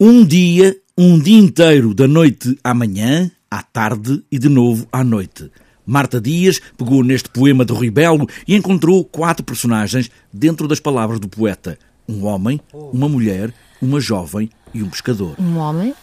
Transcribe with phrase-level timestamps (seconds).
[0.00, 5.04] Um dia, um dia inteiro, da noite à manhã, à tarde e de novo à
[5.04, 5.52] noite.
[5.86, 11.20] Marta Dias pegou neste poema de Rui Belo e encontrou quatro personagens dentro das palavras
[11.20, 11.78] do poeta:
[12.08, 15.36] um homem, uma mulher, uma jovem e um pescador.
[15.38, 15.94] Um homem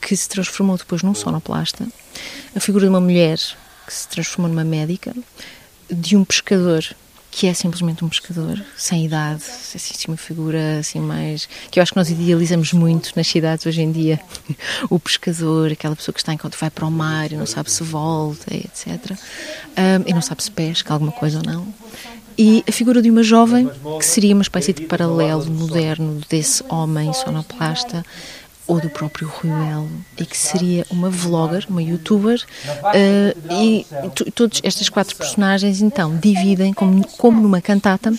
[0.00, 1.86] que se transformou depois num sonoplasta,
[2.56, 3.36] a figura de uma mulher
[3.86, 5.14] que se transformou numa médica,
[5.90, 6.82] de um pescador
[7.38, 11.48] que é simplesmente um pescador, sem idade, assim, uma figura assim mais.
[11.70, 14.18] que eu acho que nós idealizamos muito nas cidades hoje em dia.
[14.90, 17.84] o pescador, aquela pessoa que está enquanto vai para o mar e não sabe se
[17.84, 19.12] volta, etc.
[19.12, 21.72] Um, e não sabe se pesca alguma coisa ou não.
[22.36, 23.70] E a figura de uma jovem,
[24.00, 28.04] que seria uma espécie de paralelo moderno desse homem sonoplasta,
[28.68, 32.44] ou do próprio Ruel, e que seria uma vlogger, uma youtuber,
[32.84, 33.86] uh, e
[34.32, 38.12] todas estas quatro personagens então dividem, como, como numa cantata,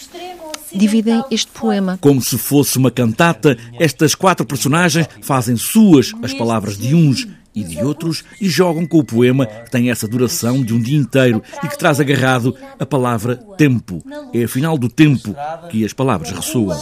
[0.74, 2.00] dividem este poema.
[2.02, 7.64] Como se fosse uma cantata, estas quatro personagens fazem suas as palavras de uns e
[7.64, 11.44] de outros e jogam com o poema que tem essa duração de um dia inteiro
[11.64, 14.04] e que traz agarrado a palavra tempo.
[14.34, 15.36] É afinal do tempo
[15.70, 16.80] que as palavras ressoam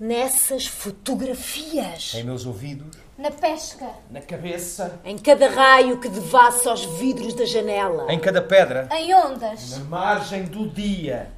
[0.00, 2.14] nessas fotografias.
[2.14, 2.96] Em meus ouvidos.
[3.18, 3.86] Na pesca.
[4.10, 4.98] Na cabeça.
[5.04, 8.10] Em cada raio que devassa os vidros da janela.
[8.10, 8.88] Em cada pedra.
[8.90, 9.76] Em ondas.
[9.76, 11.30] Na margem do dia.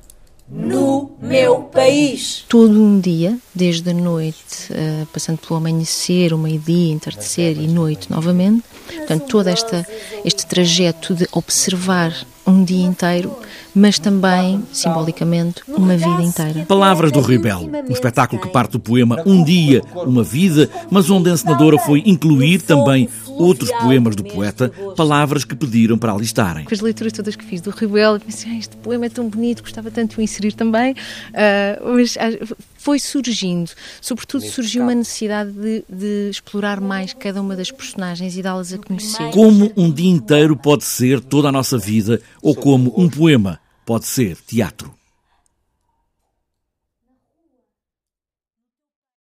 [0.48, 2.44] No meu país.
[2.48, 8.10] Todo um dia, desde a noite, uh, passando pelo amanhecer, o meio-dia, entardecer e noite
[8.10, 8.62] novamente.
[8.86, 9.86] Portanto, todo esta,
[10.24, 12.14] este trajeto de observar
[12.46, 13.34] um dia inteiro,
[13.74, 16.66] mas também, simbolicamente, uma vida inteira.
[16.66, 21.30] Palavras do Ribel, um espetáculo que parte do poema Um Dia, Uma Vida, mas onde
[21.30, 23.08] a encenadora foi incluir também
[23.42, 26.64] outros poemas do poeta, palavras que pediram para alistarem.
[26.64, 29.62] Com as leituras todas que fiz do Ribel, pensei, ah, este poema é tão bonito,
[29.62, 33.70] gostava tanto de o inserir também, uh, mas uh, foi surgindo,
[34.00, 38.78] sobretudo surgiu uma necessidade de, de explorar mais cada uma das personagens e dá-las a
[38.78, 39.30] conhecer.
[39.30, 44.06] Como um dia inteiro pode ser toda a nossa vida ou como um poema pode
[44.06, 44.92] ser teatro.